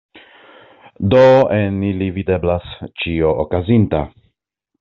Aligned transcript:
Do 1.13 1.19
en 1.59 1.77
ili 1.91 2.09
videblas 2.17 2.75
ĉio 3.03 3.33
okazinta! 3.47 4.05